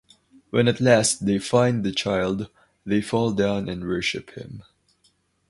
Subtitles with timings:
[0.49, 2.49] When at last they find the child,
[2.83, 4.63] they fall down and worship him.